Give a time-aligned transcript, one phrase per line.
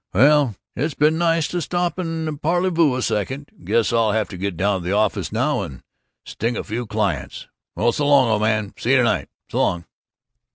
[0.15, 3.51] "Well, it's been nice to stop and parleyvoo a second.
[3.63, 5.83] Guess I'll have to get down to the office now and
[6.25, 7.47] sting a few clients.
[7.75, 8.73] Well, so long, old man.
[8.79, 9.29] See you to night.
[9.51, 9.85] So long."